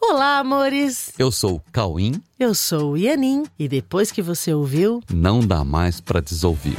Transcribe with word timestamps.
Olá, 0.00 0.38
amores! 0.38 1.12
Eu 1.18 1.30
sou 1.32 1.56
o 1.56 1.62
Cauim. 1.72 2.22
Eu 2.38 2.54
sou 2.54 2.92
o 2.92 2.96
Ianin. 2.96 3.44
E 3.58 3.68
depois 3.68 4.10
que 4.12 4.22
você 4.22 4.52
ouviu, 4.54 5.02
Não 5.12 5.40
dá 5.40 5.64
mais 5.64 6.00
pra 6.00 6.20
desouvir. 6.20 6.76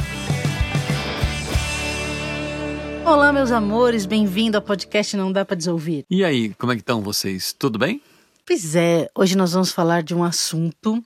Olá, 3.06 3.34
meus 3.34 3.52
amores, 3.52 4.06
bem-vindo 4.06 4.58
ao 4.58 4.62
podcast 4.64 5.18
Não 5.18 5.32
Dá 5.32 5.44
Pra 5.44 5.56
Desouvir. 5.56 6.06
E 6.10 6.24
aí, 6.24 6.54
como 6.56 6.72
é 6.72 6.76
que 6.76 6.82
estão 6.82 7.02
vocês? 7.02 7.52
Tudo 7.54 7.80
bem? 7.80 8.02
Pois 8.46 8.76
é, 8.76 9.10
hoje 9.16 9.36
nós 9.36 9.52
vamos 9.54 9.72
falar 9.72 10.02
de 10.04 10.14
um 10.14 10.24
assunto 10.24 11.04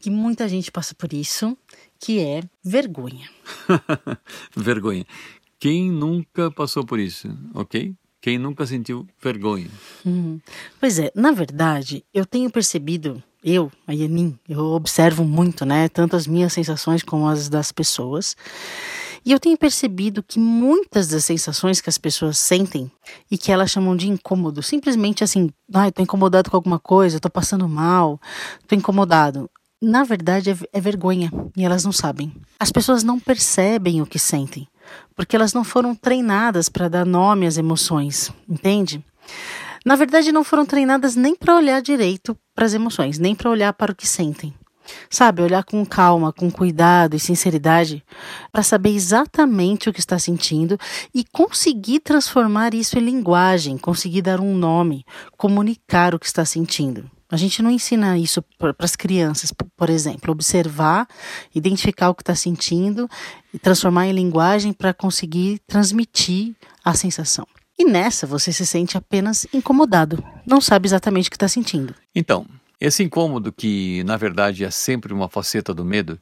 que 0.00 0.10
muita 0.10 0.48
gente 0.48 0.70
passa 0.70 0.94
por 0.94 1.12
isso, 1.12 1.56
que 1.98 2.20
é 2.20 2.42
vergonha. 2.62 3.28
Vergonha. 4.56 5.04
Quem 5.58 5.90
nunca 5.90 6.50
passou 6.50 6.84
por 6.86 6.98
isso, 6.98 7.28
ok? 7.54 7.94
Quem 8.20 8.38
nunca 8.38 8.66
sentiu 8.66 9.06
vergonha? 9.22 9.68
Uhum. 10.04 10.38
Pois 10.78 10.98
é, 10.98 11.10
na 11.14 11.32
verdade, 11.32 12.04
eu 12.12 12.26
tenho 12.26 12.50
percebido, 12.50 13.22
eu, 13.42 13.72
a 13.86 13.92
Yanin, 13.92 14.38
eu 14.46 14.60
observo 14.72 15.24
muito, 15.24 15.64
né, 15.64 15.88
tanto 15.88 16.16
as 16.16 16.26
minhas 16.26 16.52
sensações 16.52 17.02
como 17.02 17.26
as 17.26 17.48
das 17.48 17.72
pessoas, 17.72 18.36
e 19.24 19.32
eu 19.32 19.40
tenho 19.40 19.56
percebido 19.56 20.22
que 20.22 20.38
muitas 20.38 21.08
das 21.08 21.24
sensações 21.24 21.80
que 21.80 21.88
as 21.88 21.96
pessoas 21.96 22.36
sentem 22.36 22.90
e 23.30 23.38
que 23.38 23.52
elas 23.52 23.70
chamam 23.70 23.96
de 23.96 24.08
incômodo, 24.08 24.62
simplesmente 24.62 25.24
assim, 25.24 25.50
ai, 25.72 25.88
ah, 25.88 25.92
tô 25.92 26.02
incomodado 26.02 26.50
com 26.50 26.56
alguma 26.56 26.78
coisa, 26.78 27.20
tô 27.20 27.30
passando 27.30 27.68
mal, 27.68 28.20
tô 28.66 28.74
incomodado. 28.74 29.50
Na 29.82 30.04
verdade, 30.04 30.50
é, 30.50 30.56
é 30.74 30.80
vergonha 30.80 31.30
e 31.56 31.64
elas 31.64 31.84
não 31.84 31.92
sabem. 31.92 32.32
As 32.58 32.70
pessoas 32.70 33.02
não 33.02 33.18
percebem 33.18 34.02
o 34.02 34.06
que 34.06 34.18
sentem 34.18 34.68
porque 35.14 35.36
elas 35.36 35.52
não 35.52 35.64
foram 35.64 35.94
treinadas 35.94 36.68
para 36.68 36.88
dar 36.88 37.06
nome 37.06 37.46
às 37.46 37.56
emoções, 37.56 38.32
entende? 38.48 39.04
Na 39.84 39.96
verdade, 39.96 40.32
não 40.32 40.44
foram 40.44 40.66
treinadas 40.66 41.16
nem 41.16 41.34
para 41.34 41.56
olhar 41.56 41.80
direito 41.80 42.36
para 42.54 42.66
as 42.66 42.74
emoções, 42.74 43.18
nem 43.18 43.34
para 43.34 43.50
olhar 43.50 43.72
para 43.72 43.92
o 43.92 43.94
que 43.94 44.06
sentem. 44.06 44.54
Sabe, 45.08 45.42
olhar 45.42 45.64
com 45.64 45.84
calma, 45.86 46.32
com 46.32 46.50
cuidado 46.50 47.14
e 47.14 47.20
sinceridade 47.20 48.04
para 48.50 48.62
saber 48.62 48.90
exatamente 48.90 49.88
o 49.88 49.92
que 49.92 50.00
está 50.00 50.18
sentindo 50.18 50.78
e 51.14 51.24
conseguir 51.24 52.00
transformar 52.00 52.74
isso 52.74 52.98
em 52.98 53.02
linguagem, 53.02 53.78
conseguir 53.78 54.22
dar 54.22 54.40
um 54.40 54.54
nome, 54.54 55.04
comunicar 55.36 56.14
o 56.14 56.18
que 56.18 56.26
está 56.26 56.44
sentindo. 56.44 57.08
A 57.30 57.36
gente 57.36 57.62
não 57.62 57.70
ensina 57.70 58.18
isso 58.18 58.42
para 58.58 58.74
as 58.80 58.96
crianças, 58.96 59.52
por 59.76 59.88
exemplo, 59.88 60.32
observar, 60.32 61.06
identificar 61.54 62.10
o 62.10 62.14
que 62.14 62.22
está 62.22 62.34
sentindo 62.34 63.08
e 63.54 63.58
transformar 63.58 64.08
em 64.08 64.12
linguagem 64.12 64.72
para 64.72 64.92
conseguir 64.92 65.60
transmitir 65.66 66.56
a 66.84 66.92
sensação. 66.92 67.46
E 67.78 67.84
nessa 67.84 68.26
você 68.26 68.52
se 68.52 68.66
sente 68.66 68.98
apenas 68.98 69.46
incomodado, 69.54 70.22
não 70.44 70.60
sabe 70.60 70.88
exatamente 70.88 71.28
o 71.28 71.30
que 71.30 71.36
está 71.36 71.46
sentindo. 71.46 71.94
Então, 72.14 72.44
esse 72.80 73.02
incômodo, 73.02 73.52
que 73.52 74.02
na 74.04 74.16
verdade 74.16 74.64
é 74.64 74.70
sempre 74.70 75.12
uma 75.12 75.28
faceta 75.28 75.72
do 75.72 75.84
medo, 75.84 76.18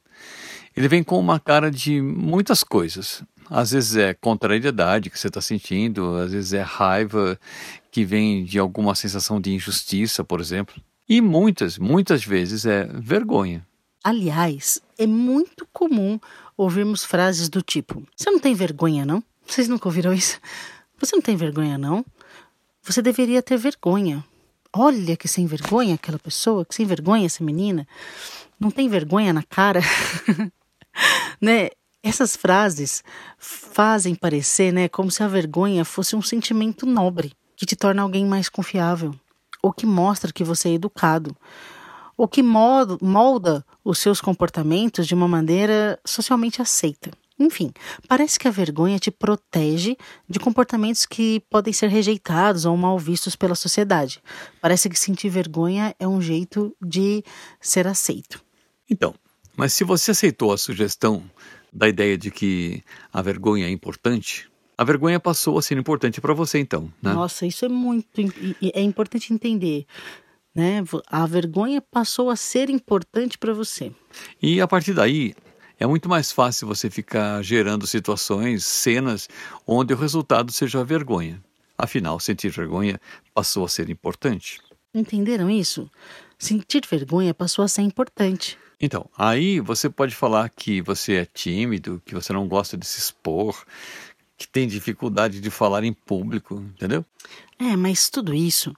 ele 0.76 0.88
vem 0.88 1.02
com 1.02 1.18
uma 1.18 1.40
cara 1.40 1.70
de 1.70 2.02
muitas 2.02 2.62
coisas. 2.62 3.22
Às 3.50 3.70
vezes 3.70 3.96
é 3.96 4.12
contrariedade 4.12 5.08
que 5.08 5.18
você 5.18 5.28
está 5.28 5.40
sentindo, 5.40 6.16
às 6.16 6.32
vezes 6.32 6.52
é 6.52 6.60
raiva 6.60 7.40
que 7.90 8.04
vem 8.04 8.44
de 8.44 8.58
alguma 8.58 8.94
sensação 8.94 9.40
de 9.40 9.54
injustiça, 9.54 10.22
por 10.22 10.38
exemplo. 10.38 10.74
E 11.08 11.20
muitas, 11.20 11.78
muitas 11.78 12.24
vezes 12.24 12.66
é 12.66 12.84
vergonha. 12.84 13.66
Aliás, 14.04 14.80
é 14.98 15.06
muito 15.06 15.66
comum 15.72 16.20
ouvirmos 16.56 17.04
frases 17.04 17.48
do 17.48 17.62
tipo: 17.62 18.02
Você 18.16 18.30
não 18.30 18.38
tem 18.38 18.54
vergonha, 18.54 19.06
não? 19.06 19.22
Vocês 19.46 19.68
nunca 19.68 19.88
ouviram 19.88 20.12
isso? 20.12 20.38
Você 20.98 21.16
não 21.16 21.22
tem 21.22 21.36
vergonha, 21.36 21.78
não? 21.78 22.04
Você 22.82 23.00
deveria 23.00 23.42
ter 23.42 23.56
vergonha. 23.56 24.24
Olha 24.72 25.16
que 25.16 25.26
sem 25.26 25.46
vergonha 25.46 25.94
aquela 25.94 26.18
pessoa, 26.18 26.64
que 26.64 26.74
sem 26.74 26.84
vergonha 26.84 27.26
essa 27.26 27.42
menina. 27.42 27.86
Não 28.60 28.70
tem 28.70 28.88
vergonha 28.88 29.32
na 29.32 29.42
cara. 29.42 29.80
né? 31.40 31.70
Essas 32.02 32.36
frases 32.36 33.02
fazem 33.38 34.14
parecer, 34.14 34.72
né, 34.72 34.88
como 34.88 35.10
se 35.10 35.22
a 35.22 35.28
vergonha 35.28 35.84
fosse 35.84 36.14
um 36.14 36.22
sentimento 36.22 36.86
nobre 36.86 37.32
que 37.56 37.66
te 37.66 37.74
torna 37.74 38.02
alguém 38.02 38.24
mais 38.24 38.48
confiável, 38.48 39.12
ou 39.62 39.72
que 39.72 39.86
mostra 39.86 40.32
que 40.32 40.44
você 40.44 40.70
é 40.70 40.74
educado, 40.74 41.36
ou 42.16 42.26
que 42.26 42.42
molda 42.42 43.64
os 43.84 43.98
seus 43.98 44.20
comportamentos 44.20 45.06
de 45.06 45.14
uma 45.14 45.28
maneira 45.28 45.98
socialmente 46.04 46.60
aceita. 46.60 47.10
Enfim, 47.38 47.72
parece 48.08 48.36
que 48.36 48.48
a 48.48 48.50
vergonha 48.50 48.98
te 48.98 49.12
protege 49.12 49.96
de 50.28 50.40
comportamentos 50.40 51.06
que 51.06 51.40
podem 51.48 51.72
ser 51.72 51.88
rejeitados 51.88 52.64
ou 52.64 52.76
mal 52.76 52.98
vistos 52.98 53.36
pela 53.36 53.54
sociedade. 53.54 54.20
Parece 54.60 54.88
que 54.88 54.98
sentir 54.98 55.28
vergonha 55.28 55.94
é 56.00 56.08
um 56.08 56.20
jeito 56.20 56.76
de 56.82 57.22
ser 57.60 57.86
aceito. 57.86 58.42
Então, 58.90 59.14
mas 59.56 59.72
se 59.72 59.84
você 59.84 60.10
aceitou 60.10 60.52
a 60.52 60.58
sugestão 60.58 61.22
da 61.72 61.88
ideia 61.88 62.18
de 62.18 62.30
que 62.32 62.82
a 63.12 63.22
vergonha 63.22 63.66
é 63.66 63.70
importante, 63.70 64.50
a 64.78 64.84
vergonha 64.84 65.18
passou 65.18 65.58
a 65.58 65.62
ser 65.62 65.76
importante 65.76 66.20
para 66.20 66.32
você, 66.32 66.60
então, 66.60 66.92
né? 67.02 67.12
Nossa, 67.12 67.44
isso 67.44 67.64
é 67.64 67.68
muito 67.68 68.06
é 68.62 68.80
importante 68.80 69.34
entender. 69.34 69.84
Né? 70.54 70.84
A 71.08 71.26
vergonha 71.26 71.80
passou 71.82 72.30
a 72.30 72.36
ser 72.36 72.70
importante 72.70 73.36
para 73.36 73.52
você. 73.52 73.92
E 74.40 74.60
a 74.60 74.68
partir 74.68 74.94
daí, 74.94 75.34
é 75.80 75.86
muito 75.86 76.08
mais 76.08 76.30
fácil 76.30 76.68
você 76.68 76.88
ficar 76.88 77.42
gerando 77.42 77.88
situações, 77.88 78.64
cenas, 78.64 79.28
onde 79.66 79.92
o 79.92 79.96
resultado 79.96 80.52
seja 80.52 80.80
a 80.80 80.84
vergonha. 80.84 81.42
Afinal, 81.76 82.20
sentir 82.20 82.50
vergonha 82.50 83.00
passou 83.34 83.64
a 83.64 83.68
ser 83.68 83.90
importante. 83.90 84.60
Entenderam 84.94 85.50
isso? 85.50 85.90
Sentir 86.38 86.82
vergonha 86.88 87.34
passou 87.34 87.64
a 87.64 87.68
ser 87.68 87.82
importante. 87.82 88.56
Então, 88.80 89.10
aí 89.18 89.58
você 89.58 89.90
pode 89.90 90.14
falar 90.14 90.48
que 90.50 90.80
você 90.80 91.14
é 91.16 91.24
tímido, 91.24 92.00
que 92.06 92.14
você 92.14 92.32
não 92.32 92.46
gosta 92.46 92.76
de 92.76 92.86
se 92.86 93.00
expor, 93.00 93.64
que 94.38 94.46
tem 94.46 94.68
dificuldade 94.68 95.40
de 95.40 95.50
falar 95.50 95.82
em 95.82 95.92
público, 95.92 96.54
entendeu? 96.54 97.04
É, 97.58 97.76
mas 97.76 98.08
tudo 98.08 98.32
isso 98.32 98.72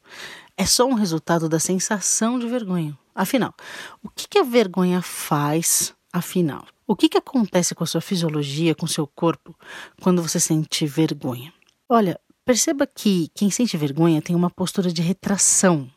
é 0.57 0.65
só 0.65 0.87
um 0.87 0.95
resultado 0.95 1.49
da 1.49 1.59
sensação 1.59 2.39
de 2.39 2.49
vergonha. 2.49 2.99
Afinal, 3.15 3.55
o 4.03 4.09
que, 4.09 4.27
que 4.27 4.39
a 4.39 4.43
vergonha 4.43 5.03
faz, 5.03 5.95
afinal? 6.11 6.67
O 6.87 6.97
que, 6.97 7.09
que 7.09 7.19
acontece 7.19 7.75
com 7.75 7.85
a 7.85 7.87
sua 7.87 8.01
fisiologia, 8.01 8.75
com 8.75 8.87
o 8.87 8.89
seu 8.89 9.07
corpo, 9.07 9.55
quando 10.01 10.23
você 10.23 10.41
sente 10.41 10.87
vergonha? 10.87 11.53
Olha, 11.89 12.19
perceba 12.45 12.87
que 12.87 13.29
quem 13.35 13.51
sente 13.51 13.77
vergonha 13.77 14.23
tem 14.23 14.35
uma 14.35 14.51
postura 14.51 14.91
de 14.91 15.03
retração, 15.03 15.91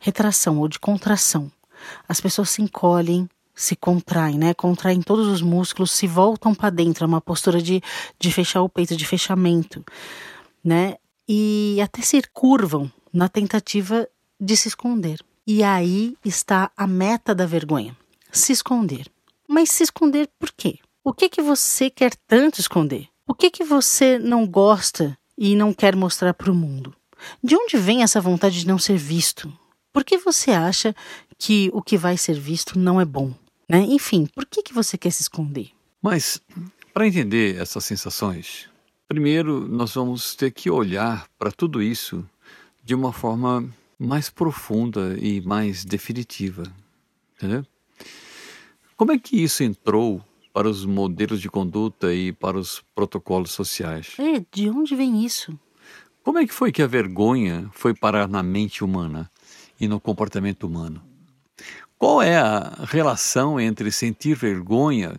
retração 0.00 0.58
ou 0.58 0.68
de 0.68 0.78
contração. 0.78 1.50
As 2.08 2.20
pessoas 2.20 2.50
se 2.50 2.60
encolhem, 2.60 3.28
se 3.56 3.74
contraem, 3.74 4.38
né? 4.38 4.52
Contraem 4.52 5.00
todos 5.00 5.26
os 5.26 5.40
músculos, 5.40 5.90
se 5.90 6.06
voltam 6.06 6.54
para 6.54 6.68
dentro, 6.68 7.04
é 7.04 7.08
uma 7.08 7.22
postura 7.22 7.60
de, 7.60 7.82
de 8.18 8.30
fechar 8.30 8.60
o 8.62 8.68
peito, 8.68 8.94
de 8.94 9.06
fechamento, 9.06 9.82
né? 10.62 10.96
E 11.26 11.80
até 11.82 12.02
se 12.02 12.22
curvam 12.32 12.92
na 13.12 13.28
tentativa 13.28 14.06
de 14.38 14.56
se 14.56 14.68
esconder. 14.68 15.20
E 15.46 15.62
aí 15.62 16.16
está 16.24 16.70
a 16.76 16.86
meta 16.86 17.34
da 17.34 17.46
vergonha: 17.46 17.96
se 18.30 18.52
esconder. 18.52 19.10
Mas 19.48 19.70
se 19.70 19.84
esconder 19.84 20.28
por 20.38 20.52
quê? 20.52 20.78
O 21.02 21.12
que 21.12 21.28
que 21.28 21.40
você 21.40 21.88
quer 21.88 22.14
tanto 22.26 22.60
esconder? 22.60 23.08
O 23.26 23.34
que 23.34 23.50
que 23.50 23.64
você 23.64 24.18
não 24.18 24.46
gosta 24.46 25.16
e 25.38 25.56
não 25.56 25.72
quer 25.72 25.96
mostrar 25.96 26.34
para 26.34 26.50
o 26.50 26.54
mundo? 26.54 26.94
De 27.42 27.56
onde 27.56 27.76
vem 27.76 28.02
essa 28.02 28.20
vontade 28.20 28.60
de 28.60 28.66
não 28.66 28.78
ser 28.78 28.96
visto? 28.96 29.52
Por 29.92 30.04
que 30.04 30.18
você 30.18 30.50
acha 30.50 30.94
que 31.38 31.70
o 31.72 31.80
que 31.80 31.96
vai 31.96 32.16
ser 32.16 32.38
visto 32.38 32.78
não 32.78 33.00
é 33.00 33.04
bom? 33.04 33.32
Né? 33.68 33.80
Enfim, 33.80 34.26
por 34.26 34.46
que, 34.46 34.62
que 34.62 34.72
você 34.72 34.96
quer 34.96 35.10
se 35.10 35.22
esconder? 35.22 35.70
Mas, 36.00 36.40
para 36.94 37.06
entender 37.06 37.56
essas 37.60 37.84
sensações, 37.84 38.68
primeiro 39.08 39.66
nós 39.66 39.94
vamos 39.94 40.34
ter 40.34 40.52
que 40.52 40.70
olhar 40.70 41.28
para 41.38 41.50
tudo 41.50 41.82
isso 41.82 42.24
de 42.84 42.94
uma 42.94 43.12
forma 43.12 43.68
mais 43.98 44.30
profunda 44.30 45.16
e 45.20 45.40
mais 45.40 45.84
definitiva. 45.84 46.62
Entendeu? 47.36 47.66
Como 48.96 49.12
é 49.12 49.18
que 49.18 49.42
isso 49.42 49.62
entrou 49.62 50.22
para 50.52 50.68
os 50.68 50.86
modelos 50.86 51.40
de 51.40 51.50
conduta 51.50 52.14
e 52.14 52.32
para 52.32 52.56
os 52.56 52.82
protocolos 52.94 53.50
sociais? 53.50 54.14
É, 54.18 54.44
de 54.50 54.70
onde 54.70 54.94
vem 54.94 55.24
isso? 55.24 55.58
Como 56.22 56.38
é 56.38 56.46
que 56.46 56.54
foi 56.54 56.72
que 56.72 56.82
a 56.82 56.86
vergonha 56.86 57.68
foi 57.72 57.94
parar 57.94 58.26
na 58.26 58.42
mente 58.42 58.82
humana 58.82 59.30
e 59.78 59.86
no 59.86 60.00
comportamento 60.00 60.66
humano? 60.66 61.02
Qual 61.98 62.20
é 62.20 62.36
a 62.36 62.84
relação 62.84 63.58
entre 63.58 63.90
sentir 63.90 64.36
vergonha 64.36 65.18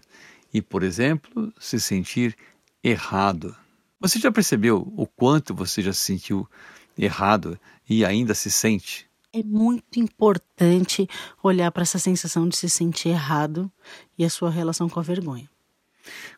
e, 0.53 0.62
por 0.62 0.83
exemplo, 0.83 1.51
se 1.59 1.79
sentir 1.79 2.35
errado? 2.83 3.56
Você 4.00 4.19
já 4.19 4.31
percebeu 4.31 4.94
o 4.95 5.07
quanto 5.07 5.56
você 5.56 5.81
já 5.81 5.91
se 5.91 6.01
sentiu 6.01 6.47
errado 6.95 7.59
e 7.89 8.06
ainda 8.06 8.35
se 8.35 8.51
sente? 8.51 9.07
É 9.33 9.41
muito 9.44 10.00
importante 10.00 11.07
olhar 11.41 11.71
para 11.71 11.81
essa 11.81 11.97
sensação 11.97 12.47
de 12.47 12.56
se 12.56 12.69
sentir 12.69 13.09
errado 13.09 13.71
e 14.18 14.23
a 14.23 14.30
sua 14.30 14.51
relação 14.51 14.88
com 14.88 15.00
a 15.00 15.03
vergonha. 15.03 15.50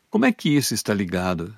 Como 0.09 0.25
é 0.25 0.31
que 0.31 0.49
isso 0.49 0.73
está 0.73 0.93
ligado 0.93 1.55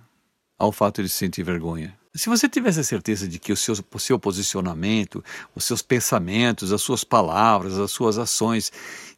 ao 0.57 0.71
fato 0.71 1.03
de 1.03 1.09
sentir 1.09 1.43
vergonha? 1.43 1.97
Se 2.13 2.27
você 2.27 2.49
tivesse 2.49 2.79
a 2.79 2.83
certeza 2.83 3.27
de 3.27 3.39
que 3.39 3.53
o 3.53 3.57
seu, 3.57 3.73
o 3.93 3.99
seu 3.99 4.19
posicionamento, 4.19 5.23
os 5.55 5.63
seus 5.63 5.81
pensamentos, 5.81 6.73
as 6.73 6.81
suas 6.81 7.03
palavras, 7.03 7.79
as 7.79 7.91
suas 7.91 8.17
ações, 8.17 8.71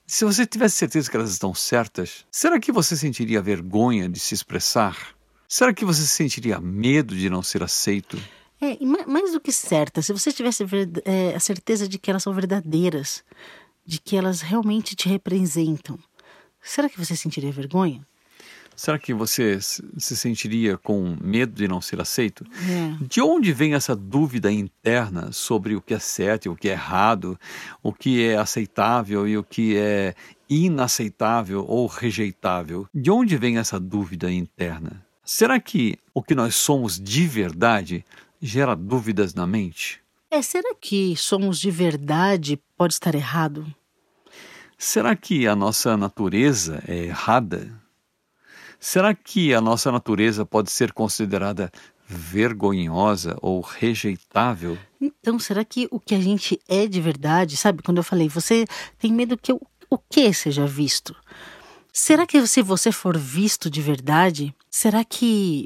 se 0.05 0.23
você 0.23 0.45
tivesse 0.45 0.75
certeza 0.75 1.09
que 1.09 1.17
elas 1.17 1.31
estão 1.31 1.53
certas, 1.53 2.25
será 2.31 2.59
que 2.59 2.71
você 2.71 2.95
sentiria 2.95 3.41
vergonha 3.41 4.07
de 4.07 4.19
se 4.19 4.35
expressar? 4.35 5.15
Será 5.47 5.73
que 5.73 5.85
você 5.85 6.01
sentiria 6.03 6.59
medo 6.59 7.15
de 7.15 7.29
não 7.29 7.41
ser 7.41 7.63
aceito? 7.63 8.19
É, 8.61 8.77
mais 9.07 9.33
do 9.33 9.41
que 9.41 9.51
certas, 9.51 10.05
se 10.05 10.13
você 10.13 10.31
tivesse 10.31 10.63
é, 11.03 11.35
a 11.35 11.39
certeza 11.39 11.87
de 11.87 11.97
que 11.97 12.09
elas 12.09 12.23
são 12.23 12.33
verdadeiras, 12.33 13.23
de 13.85 13.99
que 13.99 14.15
elas 14.15 14.41
realmente 14.41 14.95
te 14.95 15.09
representam, 15.09 15.99
será 16.61 16.87
que 16.87 16.97
você 16.97 17.15
sentiria 17.15 17.51
vergonha? 17.51 18.05
Será 18.75 18.97
que 18.97 19.13
você 19.13 19.59
se 19.61 20.17
sentiria 20.17 20.77
com 20.77 21.15
medo 21.21 21.53
de 21.53 21.67
não 21.67 21.79
ser 21.79 22.01
aceito? 22.01 22.45
É. 22.69 23.05
De 23.05 23.21
onde 23.21 23.53
vem 23.53 23.73
essa 23.73 23.95
dúvida 23.95 24.51
interna 24.51 25.31
sobre 25.31 25.75
o 25.75 25.81
que 25.81 25.93
é 25.93 25.99
certo 25.99 26.45
e 26.45 26.49
o 26.49 26.55
que 26.55 26.69
é 26.69 26.73
errado, 26.73 27.39
o 27.81 27.93
que 27.93 28.23
é 28.23 28.37
aceitável 28.37 29.27
e 29.27 29.37
o 29.37 29.43
que 29.43 29.77
é 29.77 30.15
inaceitável 30.49 31.65
ou 31.67 31.87
rejeitável? 31.87 32.87
De 32.93 33.11
onde 33.11 33.37
vem 33.37 33.57
essa 33.57 33.79
dúvida 33.79 34.31
interna? 34.31 35.05
Será 35.23 35.59
que 35.59 35.97
o 36.13 36.21
que 36.21 36.35
nós 36.35 36.55
somos 36.55 36.99
de 36.99 37.25
verdade 37.27 38.03
gera 38.41 38.75
dúvidas 38.75 39.33
na 39.33 39.47
mente? 39.47 40.01
É, 40.29 40.41
será 40.41 40.73
que 40.73 41.15
somos 41.15 41.59
de 41.59 41.71
verdade 41.71 42.59
pode 42.75 42.93
estar 42.93 43.15
errado? 43.15 43.65
Será 44.77 45.15
que 45.15 45.47
a 45.47 45.55
nossa 45.55 45.95
natureza 45.95 46.83
é 46.87 47.05
errada? 47.05 47.82
Será 48.83 49.15
que 49.15 49.53
a 49.53 49.61
nossa 49.61 49.89
natureza 49.93 50.45
pode 50.45 50.69
ser 50.69 50.91
considerada 50.91 51.71
vergonhosa 52.05 53.37
ou 53.41 53.61
rejeitável? 53.61 54.77
Então, 54.99 55.39
será 55.39 55.63
que 55.63 55.87
o 55.89 56.01
que 56.01 56.13
a 56.13 56.19
gente 56.19 56.59
é 56.67 56.85
de 56.85 56.99
verdade, 56.99 57.55
sabe? 57.55 57.81
Quando 57.81 57.99
eu 57.99 58.03
falei, 58.03 58.27
você 58.27 58.65
tem 58.99 59.13
medo 59.13 59.37
que 59.37 59.53
o, 59.53 59.61
o 59.89 59.97
que 59.97 60.33
seja 60.33 60.67
visto? 60.67 61.15
Será 61.93 62.27
que 62.27 62.45
se 62.45 62.61
você 62.61 62.91
for 62.91 63.17
visto 63.17 63.69
de 63.69 63.81
verdade, 63.81 64.53
será 64.69 65.05
que 65.05 65.65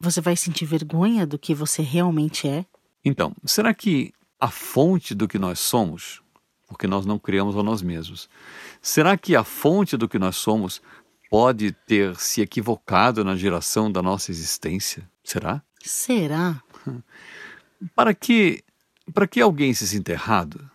você 0.00 0.22
vai 0.22 0.34
sentir 0.34 0.64
vergonha 0.64 1.26
do 1.26 1.38
que 1.38 1.54
você 1.54 1.82
realmente 1.82 2.48
é? 2.48 2.64
Então, 3.04 3.34
será 3.44 3.74
que 3.74 4.14
a 4.40 4.48
fonte 4.48 5.14
do 5.14 5.28
que 5.28 5.38
nós 5.38 5.58
somos, 5.58 6.22
porque 6.66 6.86
nós 6.86 7.04
não 7.04 7.18
criamos 7.18 7.54
a 7.54 7.62
nós 7.62 7.82
mesmos, 7.82 8.30
será 8.80 9.14
que 9.14 9.36
a 9.36 9.44
fonte 9.44 9.94
do 9.94 10.08
que 10.08 10.18
nós 10.18 10.36
somos 10.36 10.80
pode 11.30 11.72
ter 11.72 12.16
se 12.16 12.40
equivocado 12.40 13.24
na 13.24 13.36
geração 13.36 13.90
da 13.90 14.02
nossa 14.02 14.30
existência? 14.30 15.08
Será? 15.22 15.62
Será? 15.82 16.62
Para 17.94 18.14
que, 18.14 18.64
para 19.12 19.26
que 19.26 19.40
alguém 19.40 19.74
se 19.74 19.86
sinta 19.86 20.10
errado, 20.10 20.68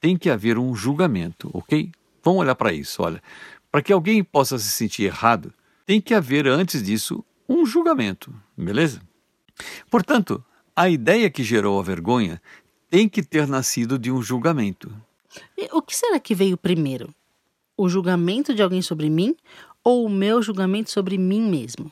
tem 0.00 0.16
que 0.16 0.30
haver 0.30 0.58
um 0.58 0.74
julgamento, 0.74 1.50
ok? 1.52 1.92
Vamos 2.24 2.40
olhar 2.40 2.54
para 2.54 2.72
isso, 2.72 3.02
olha. 3.02 3.22
Para 3.70 3.82
que 3.82 3.92
alguém 3.92 4.24
possa 4.24 4.58
se 4.58 4.70
sentir 4.70 5.04
errado, 5.04 5.52
tem 5.84 6.00
que 6.00 6.14
haver 6.14 6.46
antes 6.46 6.82
disso 6.82 7.22
um 7.48 7.66
julgamento, 7.66 8.34
beleza? 8.56 9.00
Portanto, 9.90 10.42
a 10.74 10.88
ideia 10.88 11.28
que 11.28 11.42
gerou 11.42 11.78
a 11.78 11.82
vergonha 11.82 12.40
tem 12.90 13.08
que 13.08 13.22
ter 13.22 13.46
nascido 13.46 13.98
de 13.98 14.10
um 14.10 14.22
julgamento. 14.22 14.90
E 15.56 15.68
o 15.72 15.82
que 15.82 15.96
será 15.96 16.18
que 16.18 16.34
veio 16.34 16.56
primeiro? 16.56 17.14
O 17.76 17.88
julgamento 17.88 18.54
de 18.54 18.62
alguém 18.62 18.82
sobre 18.82 19.08
mim 19.08 19.36
ou 19.88 20.04
o 20.04 20.10
meu 20.10 20.42
julgamento 20.42 20.90
sobre 20.90 21.16
mim 21.16 21.40
mesmo? 21.40 21.90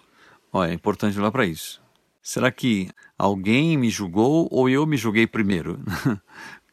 Olha, 0.53 0.71
é 0.71 0.75
importante 0.75 1.19
olhar 1.19 1.31
para 1.31 1.47
isso. 1.47 1.81
Será 2.23 2.51
que 2.51 2.91
alguém 3.17 3.79
me 3.79 3.89
julgou 3.89 4.47
ou 4.51 4.69
eu 4.69 4.87
me 4.87 4.99
julguei 4.99 5.27
primeiro? 5.27 5.81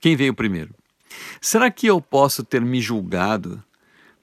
Quem 0.02 0.18
veio 0.18 0.34
primeiro? 0.34 0.75
Será 1.40 1.72
que 1.72 1.88
eu 1.88 2.02
posso 2.02 2.44
ter 2.44 2.60
me 2.60 2.81
julgado, 2.81 3.64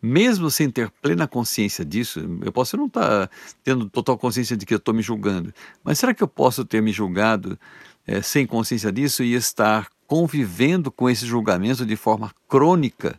mesmo 0.02 0.50
sem 0.50 0.68
ter 0.68 0.90
plena 0.90 1.26
consciência 1.26 1.86
disso? 1.86 2.20
Eu 2.44 2.52
posso 2.52 2.76
não 2.76 2.84
estar 2.84 3.28
tá 3.28 3.34
tendo 3.64 3.88
total 3.88 4.18
consciência 4.18 4.54
de 4.54 4.66
que 4.66 4.74
eu 4.74 4.78
estou 4.78 4.92
me 4.92 5.00
julgando, 5.00 5.54
mas 5.82 5.98
será 5.98 6.12
que 6.12 6.22
eu 6.22 6.28
posso 6.28 6.66
ter 6.66 6.82
me 6.82 6.92
julgado 6.92 7.58
é, 8.06 8.20
sem 8.20 8.46
consciência 8.46 8.92
disso 8.92 9.22
e 9.22 9.32
estar 9.32 9.88
convivendo 10.06 10.90
com 10.90 11.08
esse 11.08 11.24
julgamento 11.24 11.86
de 11.86 11.96
forma 11.96 12.30
crônica? 12.46 13.18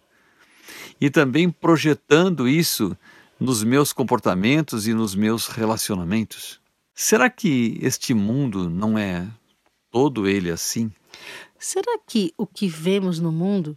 E 1.00 1.10
também 1.10 1.50
projetando 1.50 2.48
isso 2.48 2.96
nos 3.42 3.64
meus 3.64 3.92
comportamentos 3.92 4.88
e 4.88 4.94
nos 4.94 5.16
meus 5.16 5.48
relacionamentos? 5.48 6.62
Será 6.94 7.28
que 7.28 7.76
este 7.82 8.14
mundo 8.14 8.70
não 8.70 8.96
é 8.96 9.28
todo 9.90 10.28
ele 10.28 10.52
assim? 10.52 10.92
Será 11.58 11.98
que 12.06 12.32
o 12.38 12.46
que 12.46 12.68
vemos 12.68 13.20
no 13.20 13.32
mundo 13.32 13.76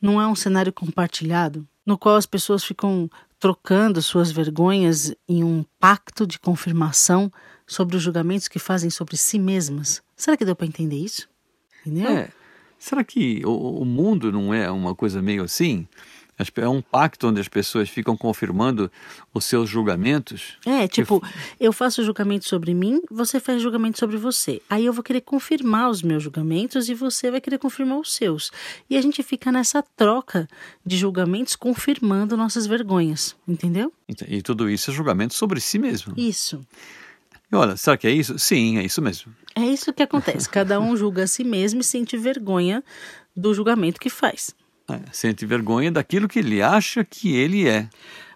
não 0.00 0.18
é 0.18 0.26
um 0.26 0.34
cenário 0.34 0.72
compartilhado, 0.72 1.68
no 1.84 1.98
qual 1.98 2.16
as 2.16 2.24
pessoas 2.24 2.64
ficam 2.64 3.10
trocando 3.38 4.00
suas 4.00 4.32
vergonhas 4.32 5.14
em 5.28 5.44
um 5.44 5.62
pacto 5.78 6.26
de 6.26 6.38
confirmação 6.38 7.30
sobre 7.66 7.96
os 7.96 8.02
julgamentos 8.02 8.48
que 8.48 8.58
fazem 8.58 8.88
sobre 8.88 9.18
si 9.18 9.38
mesmas? 9.38 10.02
Será 10.16 10.38
que 10.38 10.44
deu 10.44 10.56
para 10.56 10.66
entender 10.66 10.96
isso? 10.96 11.28
Entendeu? 11.84 12.10
É. 12.10 12.30
Será 12.78 13.04
que 13.04 13.44
o, 13.44 13.80
o 13.80 13.84
mundo 13.84 14.32
não 14.32 14.54
é 14.54 14.70
uma 14.70 14.94
coisa 14.94 15.20
meio 15.20 15.44
assim? 15.44 15.86
É 16.56 16.68
um 16.68 16.80
pacto 16.80 17.28
onde 17.28 17.40
as 17.40 17.48
pessoas 17.48 17.88
ficam 17.88 18.16
confirmando 18.16 18.90
os 19.34 19.44
seus 19.44 19.68
julgamentos. 19.68 20.58
É, 20.64 20.86
tipo, 20.88 21.20
que... 21.20 21.26
eu 21.60 21.72
faço 21.72 22.04
julgamento 22.04 22.48
sobre 22.48 22.74
mim, 22.74 23.00
você 23.10 23.38
faz 23.38 23.60
julgamento 23.62 23.98
sobre 23.98 24.16
você. 24.16 24.60
Aí 24.68 24.84
eu 24.86 24.92
vou 24.92 25.02
querer 25.02 25.20
confirmar 25.20 25.90
os 25.90 26.02
meus 26.02 26.22
julgamentos 26.22 26.88
e 26.88 26.94
você 26.94 27.30
vai 27.30 27.40
querer 27.40 27.58
confirmar 27.58 27.98
os 27.98 28.14
seus. 28.14 28.50
E 28.88 28.96
a 28.96 29.02
gente 29.02 29.22
fica 29.22 29.52
nessa 29.52 29.82
troca 29.96 30.48
de 30.84 30.96
julgamentos 30.96 31.56
confirmando 31.56 32.36
nossas 32.36 32.66
vergonhas, 32.66 33.36
entendeu? 33.46 33.92
E 34.28 34.42
tudo 34.42 34.68
isso 34.68 34.90
é 34.90 34.94
julgamento 34.94 35.34
sobre 35.34 35.60
si 35.60 35.78
mesmo. 35.78 36.14
Isso. 36.16 36.64
E 37.50 37.54
olha, 37.56 37.76
será 37.76 37.96
que 37.98 38.06
é 38.06 38.10
isso? 38.10 38.38
Sim, 38.38 38.78
é 38.78 38.84
isso 38.84 39.02
mesmo. 39.02 39.34
É 39.54 39.60
isso 39.60 39.92
que 39.92 40.02
acontece. 40.02 40.48
Cada 40.48 40.80
um 40.80 40.96
julga 40.96 41.24
a 41.24 41.26
si 41.26 41.44
mesmo 41.44 41.82
e 41.82 41.84
sente 41.84 42.16
vergonha 42.16 42.82
do 43.36 43.52
julgamento 43.52 44.00
que 44.00 44.08
faz. 44.08 44.54
É, 44.92 45.02
sente 45.12 45.46
vergonha 45.46 45.90
daquilo 45.90 46.28
que 46.28 46.38
ele 46.38 46.60
acha 46.60 47.04
que 47.04 47.34
ele 47.34 47.66
é. 47.66 47.88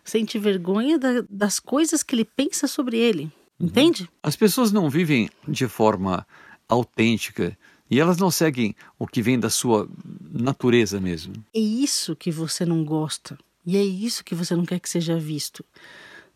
Sente 0.04 0.38
vergonha 0.38 0.98
da, 0.98 1.24
das 1.28 1.60
coisas 1.60 2.02
que 2.02 2.14
ele 2.14 2.24
pensa 2.24 2.66
sobre 2.66 2.96
ele. 2.96 3.24
Uhum. 3.58 3.66
Entende? 3.66 4.08
As 4.22 4.36
pessoas 4.36 4.72
não 4.72 4.88
vivem 4.88 5.28
de 5.46 5.66
forma 5.66 6.26
autêntica 6.68 7.56
e 7.90 8.00
elas 8.00 8.16
não 8.16 8.30
seguem 8.30 8.74
o 8.98 9.06
que 9.06 9.20
vem 9.20 9.38
da 9.38 9.50
sua 9.50 9.88
natureza 10.32 11.00
mesmo. 11.00 11.34
É 11.54 11.58
isso 11.58 12.16
que 12.16 12.30
você 12.30 12.64
não 12.64 12.84
gosta. 12.84 13.38
E 13.64 13.76
é 13.76 13.82
isso 13.82 14.24
que 14.24 14.34
você 14.34 14.54
não 14.54 14.64
quer 14.64 14.78
que 14.78 14.88
seja 14.88 15.18
visto, 15.18 15.64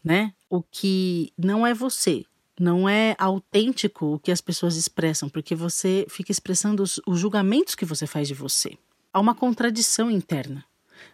né? 0.02 0.32
O 0.48 0.62
que 0.62 1.32
não 1.38 1.64
é 1.64 1.72
você, 1.72 2.24
não 2.58 2.88
é 2.88 3.14
autêntico 3.16 4.14
o 4.14 4.18
que 4.18 4.32
as 4.32 4.40
pessoas 4.40 4.74
expressam, 4.74 5.28
porque 5.28 5.54
você 5.54 6.04
fica 6.10 6.32
expressando 6.32 6.82
os, 6.82 7.00
os 7.06 7.20
julgamentos 7.20 7.76
que 7.76 7.84
você 7.84 8.04
faz 8.04 8.26
de 8.26 8.34
você 8.34 8.76
há 9.12 9.20
uma 9.20 9.34
contradição 9.34 10.10
interna. 10.10 10.64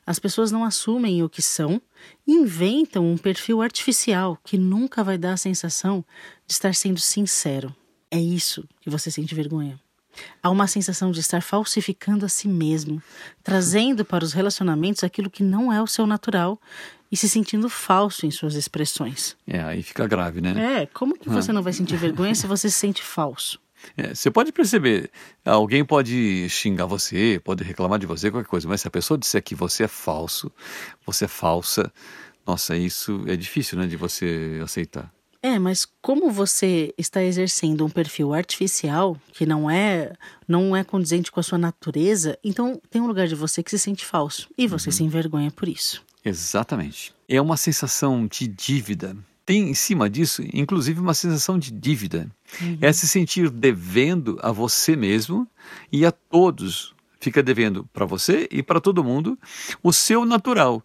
As 0.04 0.18
pessoas 0.18 0.50
não 0.50 0.64
assumem 0.64 1.22
o 1.22 1.28
que 1.28 1.42
são 1.42 1.80
e 2.26 2.32
inventam 2.32 3.06
um 3.06 3.16
perfil 3.16 3.62
artificial 3.62 4.38
que 4.44 4.58
nunca 4.58 5.02
vai 5.02 5.18
dar 5.18 5.32
a 5.32 5.36
sensação 5.36 6.04
de 6.46 6.52
estar 6.52 6.74
sendo 6.74 7.00
sincero. 7.00 7.74
É 8.10 8.18
isso 8.18 8.64
que 8.80 8.90
você 8.90 9.10
sente 9.10 9.34
vergonha. 9.34 9.80
Há 10.42 10.48
uma 10.48 10.66
sensação 10.66 11.10
de 11.10 11.20
estar 11.20 11.42
falsificando 11.42 12.24
a 12.24 12.28
si 12.28 12.48
mesmo, 12.48 13.02
trazendo 13.42 14.04
para 14.04 14.24
os 14.24 14.32
relacionamentos 14.32 15.04
aquilo 15.04 15.28
que 15.28 15.42
não 15.42 15.72
é 15.72 15.82
o 15.82 15.86
seu 15.86 16.06
natural 16.06 16.60
e 17.10 17.16
se 17.16 17.28
sentindo 17.28 17.68
falso 17.68 18.26
em 18.26 18.30
suas 18.30 18.54
expressões. 18.54 19.36
É, 19.46 19.60
aí 19.62 19.82
fica 19.82 20.06
grave, 20.06 20.40
né? 20.40 20.82
É, 20.82 20.86
como 20.86 21.18
que 21.18 21.28
você 21.28 21.50
ah. 21.50 21.54
não 21.54 21.62
vai 21.62 21.72
sentir 21.72 21.96
vergonha 21.96 22.34
se 22.34 22.46
você 22.46 22.70
se 22.70 22.78
sente 22.78 23.02
falso? 23.02 23.60
É, 23.96 24.14
você 24.14 24.30
pode 24.30 24.52
perceber, 24.52 25.10
alguém 25.44 25.84
pode 25.84 26.48
xingar 26.48 26.86
você, 26.86 27.40
pode 27.42 27.62
reclamar 27.64 27.98
de 27.98 28.06
você, 28.06 28.30
qualquer 28.30 28.48
coisa, 28.48 28.68
mas 28.68 28.80
se 28.80 28.88
a 28.88 28.90
pessoa 28.90 29.18
disser 29.18 29.42
que 29.42 29.54
você 29.54 29.84
é 29.84 29.88
falso, 29.88 30.50
você 31.04 31.26
é 31.26 31.28
falsa, 31.28 31.92
nossa, 32.46 32.76
isso 32.76 33.24
é 33.26 33.36
difícil, 33.36 33.78
né, 33.78 33.86
de 33.86 33.96
você 33.96 34.60
aceitar. 34.62 35.12
É, 35.42 35.58
mas 35.58 35.86
como 36.02 36.30
você 36.30 36.92
está 36.98 37.22
exercendo 37.22 37.84
um 37.84 37.90
perfil 37.90 38.34
artificial 38.34 39.16
que 39.32 39.46
não 39.46 39.70
é 39.70 40.12
não 40.48 40.74
é 40.74 40.82
condizente 40.82 41.30
com 41.30 41.38
a 41.38 41.42
sua 41.42 41.58
natureza, 41.58 42.36
então 42.42 42.80
tem 42.90 43.00
um 43.00 43.06
lugar 43.06 43.28
de 43.28 43.34
você 43.34 43.62
que 43.62 43.70
se 43.70 43.78
sente 43.78 44.04
falso 44.04 44.48
e 44.58 44.66
você 44.66 44.88
uhum. 44.88 44.92
se 44.92 45.04
envergonha 45.04 45.50
por 45.50 45.68
isso. 45.68 46.02
Exatamente. 46.24 47.14
É 47.28 47.40
uma 47.40 47.56
sensação 47.56 48.26
de 48.26 48.48
dívida 48.48 49.16
tem 49.46 49.70
em 49.70 49.74
cima 49.74 50.10
disso, 50.10 50.42
inclusive, 50.52 51.00
uma 51.00 51.14
sensação 51.14 51.56
de 51.56 51.70
dívida. 51.70 52.28
Uhum. 52.60 52.78
É 52.80 52.92
se 52.92 53.06
sentir 53.06 53.48
devendo 53.48 54.38
a 54.42 54.50
você 54.50 54.96
mesmo 54.96 55.48
e 55.90 56.04
a 56.04 56.10
todos. 56.10 56.94
Fica 57.20 57.42
devendo 57.42 57.88
para 57.92 58.04
você 58.04 58.48
e 58.50 58.62
para 58.62 58.80
todo 58.80 59.04
mundo 59.04 59.38
o 59.82 59.92
seu 59.92 60.24
natural, 60.24 60.82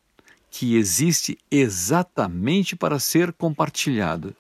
que 0.49 0.75
existe 0.75 1.37
exatamente 1.49 2.75
para 2.75 2.99
ser 2.99 3.33
compartilhado. 3.33 4.35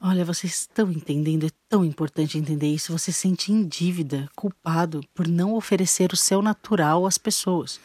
Olha, 0.00 0.24
vocês 0.24 0.54
estão 0.54 0.90
entendendo, 0.90 1.44
é 1.44 1.50
tão 1.68 1.84
importante 1.84 2.38
entender 2.38 2.72
isso. 2.72 2.96
Você 2.96 3.12
se 3.12 3.20
sente 3.20 3.52
em 3.52 3.66
dívida, 3.66 4.28
culpado 4.34 5.02
por 5.14 5.28
não 5.28 5.54
oferecer 5.54 6.12
o 6.12 6.16
seu 6.16 6.40
natural 6.40 7.04
às 7.04 7.18
pessoas. 7.18 7.78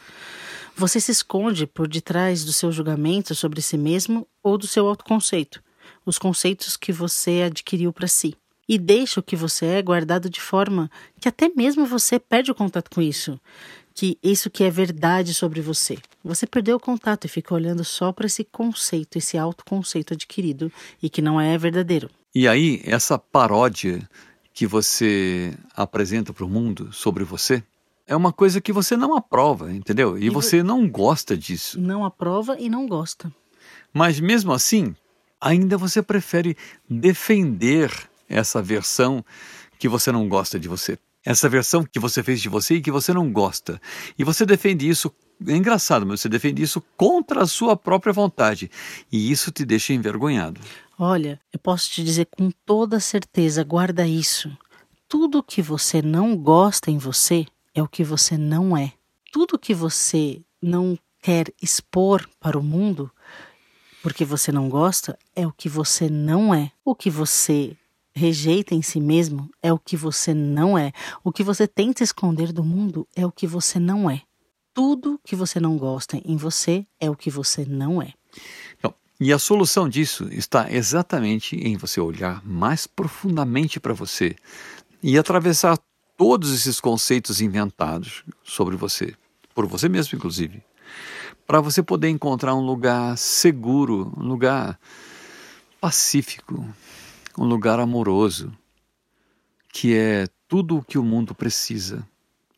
Você 0.78 1.00
se 1.00 1.10
esconde 1.10 1.66
por 1.66 1.88
detrás 1.88 2.44
do 2.44 2.52
seu 2.52 2.70
julgamento 2.70 3.34
sobre 3.34 3.62
si 3.62 3.78
mesmo 3.78 4.28
ou 4.42 4.58
do 4.58 4.66
seu 4.66 4.86
autoconceito, 4.86 5.62
os 6.04 6.18
conceitos 6.18 6.76
que 6.76 6.92
você 6.92 7.44
adquiriu 7.46 7.94
para 7.94 8.06
si. 8.06 8.36
E 8.68 8.76
deixa 8.78 9.20
o 9.20 9.22
que 9.22 9.34
você 9.34 9.64
é 9.64 9.80
guardado 9.80 10.28
de 10.28 10.38
forma 10.38 10.90
que 11.18 11.30
até 11.30 11.48
mesmo 11.48 11.86
você 11.86 12.18
perde 12.18 12.50
o 12.50 12.54
contato 12.54 12.90
com 12.90 13.00
isso, 13.00 13.40
que 13.94 14.18
isso 14.22 14.50
que 14.50 14.64
é 14.64 14.70
verdade 14.70 15.32
sobre 15.32 15.62
você. 15.62 15.96
Você 16.22 16.46
perdeu 16.46 16.76
o 16.76 16.80
contato 16.80 17.24
e 17.24 17.28
fica 17.28 17.54
olhando 17.54 17.82
só 17.82 18.12
para 18.12 18.26
esse 18.26 18.44
conceito, 18.44 19.16
esse 19.16 19.38
autoconceito 19.38 20.12
adquirido 20.12 20.70
e 21.02 21.08
que 21.08 21.22
não 21.22 21.40
é 21.40 21.56
verdadeiro. 21.56 22.10
E 22.34 22.46
aí, 22.46 22.82
essa 22.84 23.18
paródia 23.18 24.06
que 24.52 24.66
você 24.66 25.56
apresenta 25.74 26.34
para 26.34 26.44
o 26.44 26.50
mundo 26.50 26.92
sobre 26.92 27.24
você, 27.24 27.64
é 28.06 28.14
uma 28.14 28.32
coisa 28.32 28.60
que 28.60 28.72
você 28.72 28.96
não 28.96 29.16
aprova, 29.16 29.72
entendeu? 29.72 30.16
E, 30.16 30.26
e 30.26 30.30
você 30.30 30.62
não 30.62 30.88
gosta 30.88 31.36
disso. 31.36 31.80
Não 31.80 32.04
aprova 32.04 32.56
e 32.58 32.68
não 32.68 32.86
gosta. 32.86 33.32
Mas 33.92 34.20
mesmo 34.20 34.52
assim, 34.52 34.94
ainda 35.40 35.76
você 35.76 36.00
prefere 36.00 36.56
defender 36.88 37.90
essa 38.28 38.62
versão 38.62 39.24
que 39.78 39.88
você 39.88 40.12
não 40.12 40.28
gosta 40.28 40.58
de 40.58 40.68
você. 40.68 40.98
Essa 41.24 41.48
versão 41.48 41.84
que 41.84 41.98
você 41.98 42.22
fez 42.22 42.40
de 42.40 42.48
você 42.48 42.76
e 42.76 42.80
que 42.80 42.90
você 42.90 43.12
não 43.12 43.32
gosta. 43.32 43.80
E 44.16 44.22
você 44.22 44.46
defende 44.46 44.88
isso. 44.88 45.12
É 45.46 45.56
engraçado, 45.56 46.06
mas 46.06 46.20
você 46.20 46.28
defende 46.28 46.62
isso 46.62 46.80
contra 46.96 47.42
a 47.42 47.46
sua 47.46 47.76
própria 47.76 48.12
vontade. 48.12 48.70
E 49.10 49.30
isso 49.30 49.50
te 49.50 49.64
deixa 49.64 49.92
envergonhado. 49.92 50.60
Olha, 50.96 51.40
eu 51.52 51.58
posso 51.58 51.90
te 51.90 52.04
dizer 52.04 52.28
com 52.38 52.50
toda 52.64 53.00
certeza, 53.00 53.64
guarda 53.64 54.06
isso. 54.06 54.56
Tudo 55.08 55.42
que 55.42 55.60
você 55.60 56.00
não 56.00 56.36
gosta 56.36 56.90
em 56.90 56.96
você 56.96 57.44
é 57.76 57.82
o 57.82 57.86
que 57.86 58.02
você 58.02 58.38
não 58.38 58.74
é. 58.74 58.94
Tudo 59.30 59.58
que 59.58 59.74
você 59.74 60.40
não 60.62 60.98
quer 61.20 61.52
expor 61.60 62.26
para 62.40 62.58
o 62.58 62.62
mundo, 62.62 63.10
porque 64.02 64.24
você 64.24 64.50
não 64.50 64.70
gosta, 64.70 65.18
é 65.34 65.46
o 65.46 65.52
que 65.52 65.68
você 65.68 66.08
não 66.08 66.54
é. 66.54 66.72
O 66.82 66.94
que 66.94 67.10
você 67.10 67.76
rejeita 68.14 68.74
em 68.74 68.80
si 68.80 68.98
mesmo 68.98 69.50
é 69.62 69.70
o 69.70 69.78
que 69.78 69.94
você 69.94 70.32
não 70.32 70.78
é. 70.78 70.90
O 71.22 71.30
que 71.30 71.42
você 71.42 71.68
tenta 71.68 72.02
esconder 72.02 72.50
do 72.50 72.64
mundo 72.64 73.06
é 73.14 73.26
o 73.26 73.30
que 73.30 73.46
você 73.46 73.78
não 73.78 74.10
é. 74.10 74.22
Tudo 74.72 75.20
que 75.22 75.36
você 75.36 75.60
não 75.60 75.76
gosta 75.76 76.18
em 76.24 76.36
você 76.36 76.86
é 76.98 77.10
o 77.10 77.16
que 77.16 77.30
você 77.30 77.66
não 77.66 78.00
é. 78.00 78.14
Então, 78.78 78.94
e 79.20 79.34
a 79.34 79.38
solução 79.38 79.86
disso 79.86 80.28
está 80.32 80.72
exatamente 80.72 81.56
em 81.56 81.76
você 81.76 82.00
olhar 82.00 82.42
mais 82.42 82.86
profundamente 82.86 83.78
para 83.78 83.92
você 83.92 84.34
e 85.02 85.18
atravessar 85.18 85.78
todos 86.16 86.52
esses 86.52 86.80
conceitos 86.80 87.40
inventados 87.40 88.24
sobre 88.42 88.76
você, 88.76 89.14
por 89.54 89.66
você 89.66 89.88
mesmo, 89.88 90.16
inclusive, 90.16 90.62
para 91.46 91.60
você 91.60 91.82
poder 91.82 92.08
encontrar 92.08 92.54
um 92.54 92.64
lugar 92.64 93.16
seguro, 93.16 94.12
um 94.16 94.26
lugar 94.26 94.78
pacífico, 95.80 96.66
um 97.38 97.44
lugar 97.44 97.78
amoroso, 97.78 98.52
que 99.68 99.94
é 99.94 100.26
tudo 100.48 100.78
o 100.78 100.82
que 100.82 100.98
o 100.98 101.04
mundo 101.04 101.34
precisa, 101.34 102.06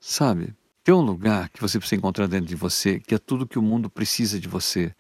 sabe? 0.01 0.55
Tem 0.85 0.95
um 0.95 1.03
lugar 1.03 1.49
que 1.51 1.61
você 1.61 1.79
precisa 1.79 1.99
encontrar 1.99 2.27
dentro 2.27 2.47
de 2.47 2.55
você, 2.55 2.99
que 3.01 3.15
é 3.15 3.19
tudo 3.19 3.43
o 3.43 3.47
que 3.47 3.59
o 3.59 3.63
mundo 3.63 3.91
precisa 3.91 4.41
de 4.41 4.49
você. 4.49 4.95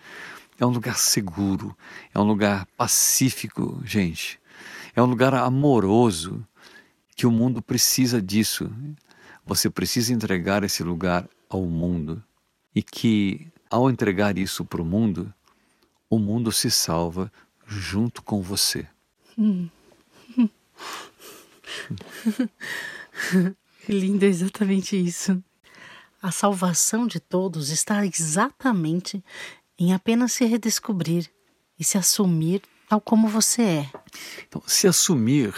É 0.60 0.66
um 0.66 0.70
lugar 0.70 0.98
seguro, 0.98 1.74
é 2.12 2.18
um 2.18 2.24
lugar 2.24 2.66
pacífico, 2.76 3.80
gente. 3.84 4.38
É 4.94 5.02
um 5.02 5.06
lugar 5.06 5.32
amoroso, 5.32 6.44
que 7.18 7.26
o 7.26 7.32
mundo 7.32 7.60
precisa 7.60 8.22
disso. 8.22 8.70
Você 9.44 9.68
precisa 9.68 10.14
entregar 10.14 10.62
esse 10.62 10.84
lugar 10.84 11.28
ao 11.50 11.64
mundo. 11.64 12.22
E 12.72 12.80
que, 12.80 13.48
ao 13.68 13.90
entregar 13.90 14.38
isso 14.38 14.64
para 14.64 14.80
o 14.80 14.84
mundo, 14.84 15.34
o 16.08 16.16
mundo 16.16 16.52
se 16.52 16.70
salva 16.70 17.32
junto 17.66 18.22
com 18.22 18.40
você. 18.40 18.86
Hum. 19.36 19.68
que 23.84 23.92
lindo, 23.92 24.24
é 24.24 24.28
exatamente 24.28 24.96
isso. 24.96 25.42
A 26.22 26.30
salvação 26.30 27.04
de 27.04 27.18
todos 27.18 27.70
está 27.70 28.06
exatamente 28.06 29.24
em 29.76 29.92
apenas 29.92 30.34
se 30.34 30.44
redescobrir 30.44 31.28
e 31.76 31.82
se 31.82 31.98
assumir 31.98 32.62
tal 32.88 33.00
como 33.00 33.26
você 33.26 33.62
é. 33.62 33.90
Então, 34.46 34.62
se 34.68 34.86
assumir 34.86 35.52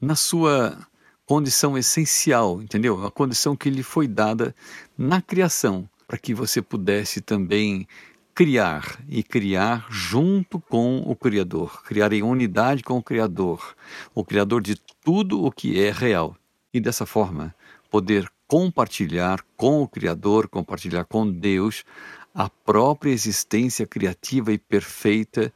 na 0.00 0.14
sua 0.14 0.78
condição 1.26 1.76
essencial, 1.76 2.60
entendeu? 2.60 3.04
A 3.06 3.10
condição 3.10 3.54
que 3.54 3.70
lhe 3.70 3.82
foi 3.82 4.08
dada 4.08 4.54
na 4.96 5.20
criação, 5.22 5.88
para 6.08 6.18
que 6.18 6.34
você 6.34 6.60
pudesse 6.60 7.20
também 7.20 7.86
criar 8.34 8.98
e 9.08 9.22
criar 9.22 9.86
junto 9.90 10.58
com 10.58 10.98
o 10.98 11.14
Criador, 11.14 11.82
criar 11.84 12.12
em 12.12 12.22
unidade 12.22 12.82
com 12.82 12.98
o 12.98 13.02
Criador, 13.02 13.76
o 14.14 14.24
Criador 14.24 14.62
de 14.62 14.76
tudo 15.04 15.44
o 15.44 15.52
que 15.52 15.80
é 15.80 15.90
real. 15.90 16.36
E 16.72 16.80
dessa 16.80 17.04
forma, 17.04 17.54
poder 17.90 18.30
compartilhar 18.46 19.44
com 19.56 19.82
o 19.82 19.88
Criador, 19.88 20.48
compartilhar 20.48 21.04
com 21.04 21.30
Deus 21.30 21.84
a 22.34 22.48
própria 22.48 23.10
existência 23.10 23.86
criativa 23.86 24.52
e 24.52 24.58
perfeita 24.58 25.52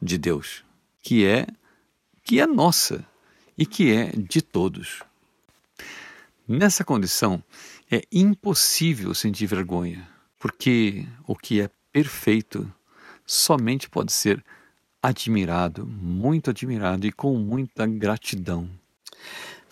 de 0.00 0.16
Deus, 0.16 0.64
que 1.02 1.26
é 1.26 1.46
que 2.22 2.40
é 2.40 2.46
nossa 2.46 3.07
e 3.58 3.66
que 3.66 3.92
é 3.92 4.12
de 4.16 4.40
todos. 4.40 5.02
Nessa 6.46 6.84
condição, 6.84 7.42
é 7.90 8.02
impossível 8.12 9.12
sentir 9.12 9.46
vergonha, 9.46 10.08
porque 10.38 11.06
o 11.26 11.34
que 11.34 11.60
é 11.60 11.68
perfeito 11.92 12.72
somente 13.26 13.90
pode 13.90 14.12
ser 14.12 14.42
admirado, 15.02 15.86
muito 15.86 16.50
admirado 16.50 17.06
e 17.06 17.12
com 17.12 17.36
muita 17.36 17.86
gratidão. 17.86 18.70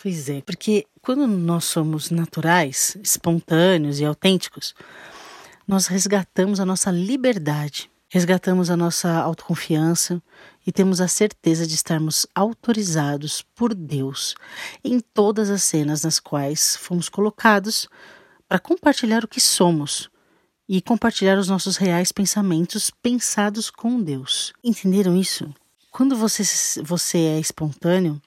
Pois 0.02 0.28
é, 0.28 0.43
porque 0.43 0.87
quando 1.00 1.26
nós 1.26 1.64
somos 1.64 2.11
naturais, 2.11 2.97
espontâneos 3.02 4.00
e 4.00 4.05
autênticos, 4.05 4.75
nós 5.66 5.87
resgatamos 5.87 6.61
a 6.61 6.66
nossa 6.66 6.90
liberdade, 6.90 7.90
resgatamos 8.09 8.71
a 8.71 8.76
nossa 8.76 9.11
autoconfiança 9.11 10.23
e 10.66 10.73
temos 10.73 11.00
a 11.00 11.06
certeza 11.06 11.66
de 11.66 11.75
estarmos 11.75 12.26
autorizados 12.35 13.42
por 13.54 13.73
Deus 13.73 14.35
em 14.82 14.99
todas 14.99 15.49
as 15.49 15.62
cenas 15.62 16.02
nas 16.02 16.18
quais 16.18 16.76
fomos 16.76 17.08
colocados 17.08 17.88
para 18.49 18.58
compartilhar 18.58 19.25
o 19.25 19.28
que 19.28 19.40
somos 19.40 20.11
e 20.68 20.82
compartilhar 20.82 21.38
os 21.38 21.49
nossos 21.49 21.76
reais 21.76 22.11
pensamentos 22.11 22.90
pensados 22.90 23.70
com 23.70 24.02
Deus. 24.02 24.52
Entenderam 24.64 25.16
isso? 25.16 25.54
Quando 25.92 26.16
você, 26.16 26.42
você 26.82 27.18
é 27.18 27.38
espontâneo, 27.38 28.20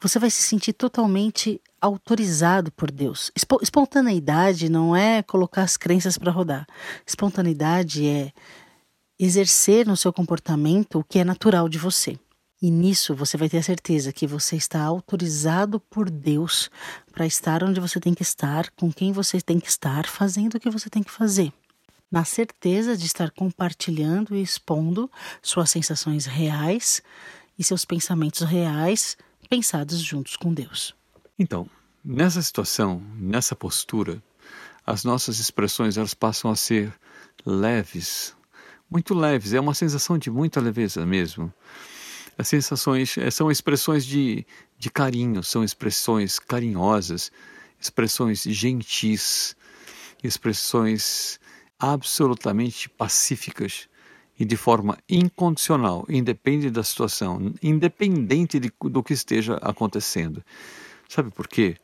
você 0.00 0.18
vai 0.18 0.30
se 0.30 0.42
sentir 0.42 0.72
totalmente 0.72 1.60
autorizado 1.80 2.70
por 2.72 2.90
Deus. 2.90 3.30
Espontaneidade 3.62 4.68
não 4.68 4.94
é 4.94 5.22
colocar 5.22 5.62
as 5.62 5.76
crenças 5.76 6.18
para 6.18 6.32
rodar. 6.32 6.66
Espontaneidade 7.06 8.06
é 8.06 8.32
exercer 9.18 9.86
no 9.86 9.96
seu 9.96 10.12
comportamento 10.12 11.00
o 11.00 11.04
que 11.04 11.18
é 11.18 11.24
natural 11.24 11.68
de 11.68 11.78
você. 11.78 12.18
E 12.60 12.70
nisso 12.70 13.14
você 13.14 13.36
vai 13.36 13.48
ter 13.48 13.58
a 13.58 13.62
certeza 13.62 14.12
que 14.12 14.26
você 14.26 14.56
está 14.56 14.82
autorizado 14.82 15.78
por 15.78 16.10
Deus 16.10 16.70
para 17.12 17.26
estar 17.26 17.62
onde 17.62 17.80
você 17.80 18.00
tem 18.00 18.14
que 18.14 18.22
estar, 18.22 18.70
com 18.72 18.92
quem 18.92 19.12
você 19.12 19.40
tem 19.40 19.60
que 19.60 19.68
estar, 19.68 20.06
fazendo 20.06 20.54
o 20.54 20.60
que 20.60 20.70
você 20.70 20.90
tem 20.90 21.02
que 21.02 21.10
fazer. 21.10 21.52
Na 22.10 22.24
certeza 22.24 22.96
de 22.96 23.06
estar 23.06 23.30
compartilhando 23.30 24.34
e 24.34 24.42
expondo 24.42 25.10
suas 25.42 25.70
sensações 25.70 26.26
reais 26.26 27.02
e 27.58 27.62
seus 27.62 27.84
pensamentos 27.84 28.40
reais, 28.40 29.16
pensados 29.48 30.00
juntos 30.00 30.36
com 30.36 30.52
Deus. 30.52 30.94
Então, 31.38 31.68
nessa 32.04 32.42
situação, 32.42 33.00
nessa 33.14 33.54
postura, 33.54 34.22
as 34.84 35.04
nossas 35.04 35.38
expressões 35.38 35.96
elas 35.96 36.14
passam 36.14 36.50
a 36.50 36.56
ser 36.56 36.92
leves, 37.44 38.34
muito 38.90 39.14
leves, 39.14 39.52
é 39.52 39.60
uma 39.60 39.74
sensação 39.74 40.16
de 40.16 40.30
muita 40.30 40.60
leveza 40.60 41.04
mesmo. 41.04 41.52
As 42.36 42.48
sensações 42.48 43.18
eh, 43.18 43.30
são 43.30 43.50
expressões 43.50 44.06
de, 44.06 44.46
de 44.78 44.90
carinho, 44.90 45.42
são 45.42 45.64
expressões 45.64 46.38
carinhosas, 46.38 47.32
expressões 47.80 48.42
gentis, 48.42 49.56
expressões 50.22 51.38
absolutamente 51.78 52.88
pacíficas 52.88 53.88
e 54.38 54.44
de 54.44 54.56
forma 54.56 54.96
incondicional, 55.08 56.06
independente 56.08 56.70
da 56.70 56.84
situação, 56.84 57.52
independente 57.62 58.60
de, 58.60 58.72
do 58.82 59.02
que 59.02 59.12
esteja 59.12 59.54
acontecendo. 59.56 60.44
Sabe 61.08 61.30
por 61.30 61.48
quê? 61.48 61.76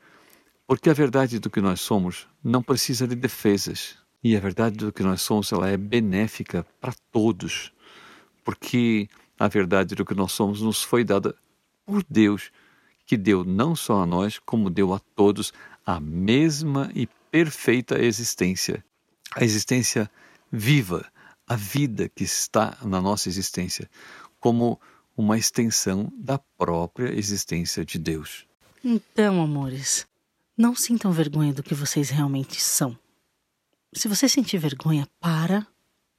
Porque 0.67 0.89
a 0.89 0.95
verdade 0.95 1.39
do 1.39 1.51
que 1.51 1.61
nós 1.61 1.81
somos 1.81 2.29
não 2.43 2.63
precisa 2.63 3.09
de 3.09 3.17
defesas. 3.17 3.97
E 4.25 4.35
a 4.35 4.41
verdade 4.41 4.79
do 4.79 4.91
que 4.91 5.03
nós 5.03 5.21
somos, 5.21 5.53
ela 5.53 5.69
é 5.69 5.77
benéfica 5.77 6.67
para 6.81 6.95
todos, 7.13 7.71
porque 8.43 9.07
a 9.39 9.47
verdade 9.49 9.95
do 9.95 10.03
que 10.03 10.15
nós 10.15 10.33
somos 10.33 10.63
nos 10.63 10.83
foi 10.83 11.05
dada 11.05 11.37
por 11.85 12.03
Deus, 12.09 12.51
que 13.05 13.19
deu 13.19 13.45
não 13.45 13.77
só 13.77 14.01
a 14.01 14.07
nós, 14.07 14.39
como 14.39 14.71
deu 14.71 14.95
a 14.95 14.99
todos 15.15 15.53
a 15.85 16.01
mesma 16.01 16.91
e 16.95 17.07
perfeita 17.31 18.03
existência. 18.03 18.83
A 19.37 19.45
existência 19.45 20.11
viva, 20.51 21.07
a 21.47 21.55
vida 21.55 22.09
que 22.09 22.25
está 22.25 22.79
na 22.83 23.03
nossa 23.03 23.29
existência, 23.29 23.91
como 24.41 24.81
uma 25.15 25.37
extensão 25.37 26.11
da 26.17 26.39
própria 26.39 27.13
existência 27.13 27.85
de 27.85 27.99
Deus. 27.99 28.47
Então, 28.83 29.43
amores, 29.43 30.07
não 30.57 30.75
sintam 30.75 31.13
vergonha 31.13 31.53
do 31.53 31.63
que 31.63 31.75
vocês 31.75 32.09
realmente 32.09 32.59
são. 32.59 32.97
Se 33.97 34.09
você 34.09 34.29
sentir 34.29 34.59
vergonha, 34.59 35.07
para, 35.21 35.65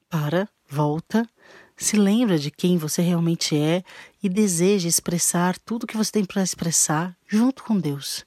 para, 0.09 0.47
volta, 0.67 1.27
se 1.75 1.97
lembra 1.97 2.39
de 2.39 2.49
quem 2.49 2.77
você 2.77 3.01
realmente 3.01 3.55
é 3.57 3.83
e 4.23 4.29
deseja 4.29 4.87
expressar 4.87 5.59
tudo 5.59 5.85
que 5.85 5.97
você 5.97 6.09
tem 6.09 6.23
para 6.23 6.41
expressar 6.41 7.17
junto 7.27 7.63
com 7.65 7.77
Deus. 7.77 8.25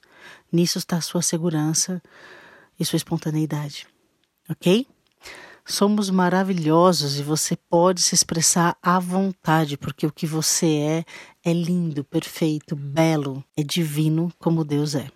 Nisso 0.51 0.77
está 0.77 0.97
a 0.97 1.01
sua 1.01 1.23
segurança 1.23 1.99
e 2.79 2.85
sua 2.85 2.97
espontaneidade. 2.97 3.87
Ok? 4.47 4.85
Somos 5.65 6.11
maravilhosos 6.11 7.19
e 7.19 7.23
você 7.23 7.55
pode 7.55 8.01
se 8.01 8.13
expressar 8.13 8.77
à 8.83 8.99
vontade, 8.99 9.77
porque 9.77 10.05
o 10.05 10.11
que 10.11 10.27
você 10.27 10.67
é 10.77 11.05
é 11.43 11.53
lindo, 11.53 12.03
perfeito, 12.03 12.75
belo, 12.75 13.43
é 13.57 13.63
divino 13.63 14.31
como 14.37 14.63
Deus 14.63 14.93
é. 14.93 15.09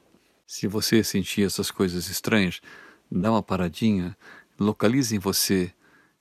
Se 0.46 0.68
você 0.68 1.04
sentir 1.04 1.46
essas 1.46 1.70
coisas 1.70 2.10
estranhas, 2.10 2.60
dá 3.14 3.32
uma 3.32 3.44
paradinha, 3.44 4.18
localize 4.60 5.16
em 5.16 5.20
você 5.20 5.72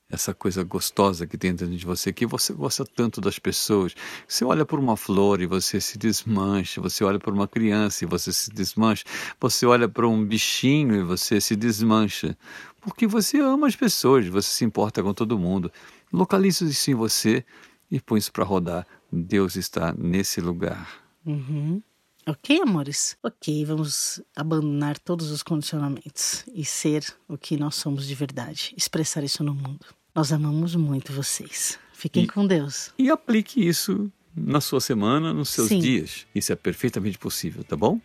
essa 0.09 0.31
coisa 0.31 0.63
gostosa 0.63 1.25
que 1.25 1.37
tem 1.37 1.55
dentro 1.55 1.75
de 1.75 1.85
você, 1.85 2.13
que 2.13 2.25
você 2.25 2.53
gosta 2.53 2.85
tanto 2.85 3.19
das 3.19 3.39
pessoas. 3.39 3.95
Você 4.27 4.45
olha 4.45 4.63
por 4.63 4.77
uma 4.77 4.95
flor 4.95 5.41
e 5.41 5.47
você 5.47 5.81
se 5.81 5.97
desmancha, 5.97 6.79
você 6.79 7.03
olha 7.03 7.19
por 7.19 7.33
uma 7.33 7.47
criança 7.47 8.03
e 8.03 8.07
você 8.07 8.31
se 8.31 8.51
desmancha, 8.51 9.03
você 9.39 9.65
olha 9.65 9.89
para 9.89 10.07
um 10.07 10.23
bichinho 10.23 10.95
e 10.95 11.03
você 11.03 11.41
se 11.41 11.55
desmancha, 11.55 12.37
porque 12.79 13.07
você 13.07 13.39
ama 13.39 13.65
as 13.65 13.75
pessoas, 13.75 14.27
você 14.27 14.49
se 14.49 14.63
importa 14.63 15.01
com 15.01 15.13
todo 15.15 15.39
mundo. 15.39 15.71
Localize 16.11 16.63
isso 16.63 16.91
em 16.91 16.95
você 16.95 17.43
e 17.89 17.99
põe 17.99 18.19
isso 18.19 18.31
para 18.31 18.45
rodar. 18.45 18.85
Deus 19.11 19.55
está 19.55 19.95
nesse 19.97 20.39
lugar. 20.39 20.87
Uhum. 21.25 21.81
Ok, 22.25 22.61
amores? 22.61 23.17
Ok, 23.21 23.65
vamos 23.65 24.21
abandonar 24.35 24.97
todos 24.97 25.29
os 25.29 25.43
condicionamentos 25.43 26.45
e 26.53 26.63
ser 26.63 27.05
o 27.27 27.37
que 27.37 27.57
nós 27.57 27.75
somos 27.75 28.07
de 28.07 28.15
verdade, 28.15 28.73
expressar 28.77 29.23
isso 29.23 29.43
no 29.43 29.53
mundo. 29.53 29.85
Nós 30.15 30.31
amamos 30.31 30.75
muito 30.75 31.11
vocês. 31.11 31.77
Fiquem 31.93 32.23
e, 32.23 32.27
com 32.27 32.45
Deus. 32.47 32.91
E 32.97 33.09
aplique 33.09 33.65
isso 33.65 34.11
na 34.35 34.61
sua 34.61 34.79
semana, 34.79 35.33
nos 35.33 35.49
seus 35.49 35.67
Sim. 35.67 35.79
dias. 35.79 36.25
Isso 36.33 36.53
é 36.53 36.55
perfeitamente 36.55 37.17
possível, 37.17 37.63
tá 37.63 37.75
bom? 37.75 37.99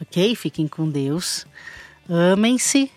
Ok, 0.00 0.34
fiquem 0.34 0.66
com 0.66 0.88
Deus. 0.88 1.46
Amem-se 2.08 2.90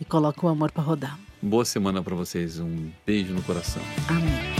e 0.00 0.04
coloque 0.04 0.44
o 0.44 0.48
amor 0.48 0.70
para 0.70 0.82
rodar. 0.82 1.18
Boa 1.40 1.64
semana 1.64 2.02
para 2.02 2.14
vocês. 2.14 2.60
Um 2.60 2.90
beijo 3.04 3.32
no 3.32 3.42
coração. 3.42 3.82
Amém. 4.08 4.51